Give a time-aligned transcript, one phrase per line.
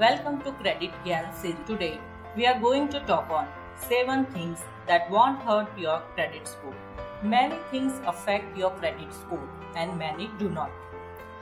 [0.00, 1.54] Welcome to Credit series.
[1.66, 2.00] Today,
[2.34, 3.46] we are going to talk on
[3.76, 6.74] 7 things that won't hurt your credit score.
[7.22, 10.70] Many things affect your credit score and many do not.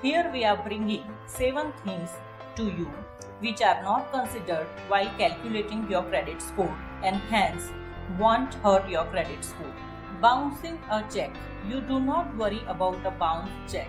[0.03, 2.11] Here we are bringing 7 things
[2.57, 2.91] to you
[3.39, 7.71] which are not considered while calculating your credit score and hence
[8.19, 9.75] won't hurt your credit score.
[10.21, 11.31] Bouncing a check.
[11.69, 13.89] You do not worry about a bounced check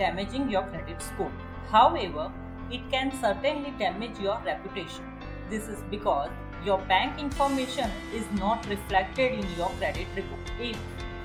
[0.00, 1.30] damaging your credit score.
[1.70, 2.32] However,
[2.70, 5.04] it can certainly damage your reputation.
[5.50, 6.30] This is because
[6.64, 10.40] your bank information is not reflected in your credit report.
[10.58, 10.78] If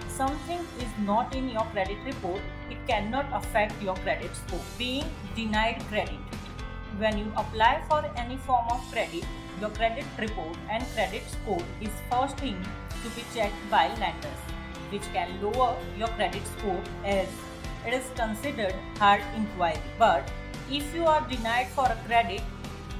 [0.07, 4.59] something is not in your credit report, it cannot affect your credit score.
[4.77, 5.05] Being
[5.35, 6.19] denied credit.
[6.97, 9.23] When you apply for any form of credit,
[9.61, 12.57] your credit report and credit score is first thing
[13.03, 14.41] to be checked by lenders,
[14.89, 17.27] which can lower your credit score as
[17.87, 19.79] it is considered hard inquiry.
[19.97, 20.29] But
[20.71, 22.41] if you are denied for a credit,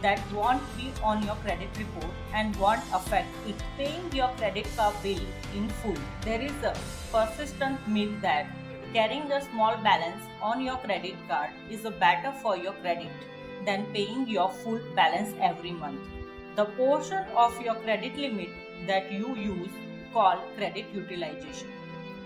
[0.02, 3.56] that won't be on your credit report and won't affect it.
[3.78, 5.20] Paying your credit card bill
[5.56, 5.98] in full.
[6.22, 6.74] There is a
[7.12, 8.48] persistent myth that
[8.94, 13.12] carrying a small balance on your credit card is better for your credit
[13.66, 16.00] than paying your full balance every month.
[16.56, 18.50] The portion of your credit limit
[18.88, 19.72] that you use
[20.14, 21.68] called credit utilization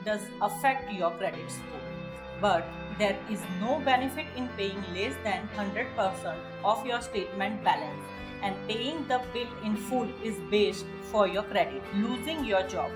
[0.05, 2.02] does affect your credit score
[2.43, 2.65] but
[2.99, 6.35] there is no benefit in paying less than 100%
[6.71, 8.09] of your statement balance
[8.41, 11.81] and paying the bill in full is based for your credit.
[11.95, 12.91] Losing your job.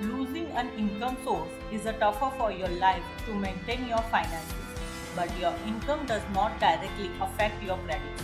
[0.00, 4.54] Losing an income source is a tougher for your life to maintain your finances,
[5.16, 8.22] but your income does not directly affect your credit.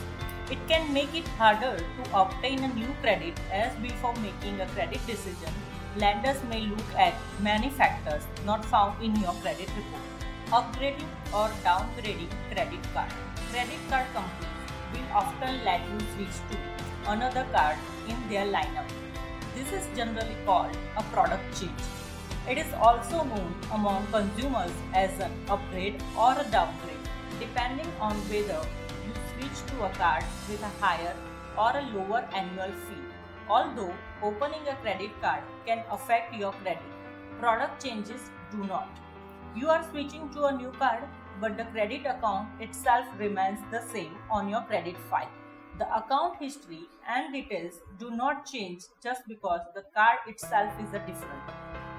[0.51, 5.05] It can make it harder to obtain a new credit as before making a credit
[5.07, 5.53] decision,
[5.97, 10.19] lenders may look at many factors not found in your credit report
[10.51, 13.13] upgrading or downgrading credit card.
[13.51, 14.49] Credit card companies
[14.93, 16.57] will often let you switch to
[17.13, 17.77] another card
[18.09, 18.89] in their lineup.
[19.55, 21.85] This is generally called a product change.
[22.49, 27.09] It is also known among consumers as an upgrade or a downgrade,
[27.39, 28.63] depending on whether
[29.05, 31.15] you switch to a card with a higher
[31.59, 33.05] or a lower annual fee.
[33.51, 33.93] Although
[34.23, 36.83] opening a credit card can affect your credit,
[37.39, 38.89] product changes do not.
[39.59, 41.03] You are switching to a new card,
[41.41, 45.33] but the credit account itself remains the same on your credit file.
[45.79, 51.01] The account history and details do not change just because the card itself is a
[51.01, 51.43] different.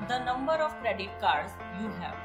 [0.07, 2.15] The number of credit cards you have.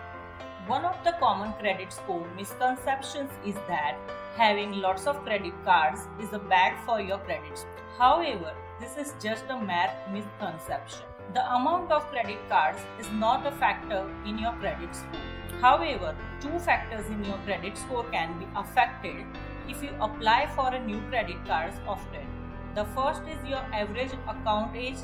[0.68, 3.98] One of the common credit score misconceptions is that
[4.36, 7.82] having lots of credit cards is a bad for your credit score.
[7.98, 11.13] However, this is just a mere misconception.
[11.32, 15.20] The amount of credit cards is not a factor in your credit score.
[15.60, 19.24] However, two factors in your credit score can be affected
[19.68, 22.26] if you apply for a new credit cards often.
[22.74, 24.98] The first is your average account age.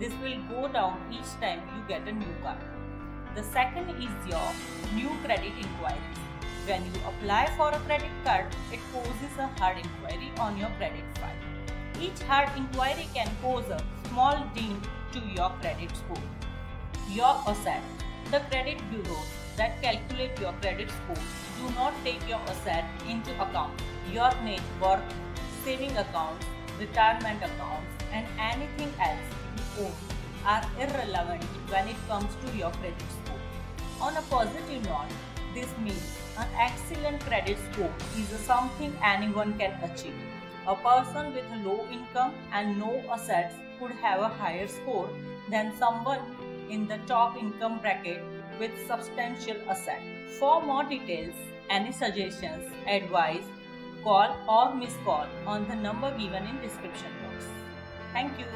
[0.00, 2.58] This will go down each time you get a new card.
[3.34, 4.50] The second is your
[4.94, 6.18] new credit inquiries.
[6.66, 11.04] When you apply for a credit card, it poses a hard inquiry on your credit
[11.18, 12.00] file.
[12.00, 13.80] Each hard inquiry can cause a
[14.18, 16.22] small dent to your credit score.
[17.16, 17.82] Your asset.
[18.32, 21.22] The credit bureaus that calculate your credit score
[21.58, 23.84] do not take your asset into account.
[24.12, 25.14] Your net worth,
[25.64, 26.46] saving accounts,
[26.80, 29.92] retirement accounts, and anything else you own
[30.44, 33.38] are irrelevant when it comes to your credit score.
[34.00, 35.14] On a positive note,
[35.54, 40.37] this means an excellent credit score is something anyone can achieve.
[40.66, 45.08] A person with low income and no assets could have a higher score
[45.50, 46.20] than someone
[46.68, 48.22] in the top income bracket
[48.58, 50.02] with substantial asset.
[50.38, 51.34] For more details,
[51.70, 53.44] any suggestions, advice,
[54.04, 57.46] call or miss call on the number given in description box.
[58.12, 58.46] Thank you.